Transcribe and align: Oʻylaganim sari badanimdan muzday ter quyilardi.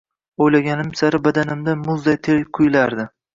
Oʻylaganim 0.45 0.89
sari 1.01 1.19
badanimdan 1.27 1.85
muzday 1.91 2.19
ter 2.29 2.41
quyilardi. 2.59 3.07